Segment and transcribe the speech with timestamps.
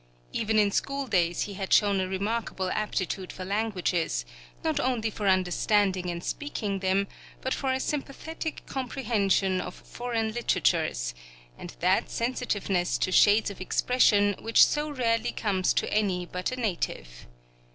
[0.33, 4.25] Even in his school days he had shown a remarkable aptitude for languages;
[4.63, 7.07] not only for understanding and speaking them,
[7.39, 11.13] but for a sympathetic comprehension of foreign literatures,
[11.55, 16.55] and that sensitiveness to shades of expression which so rarely comes to any but a
[16.55, 17.27] native.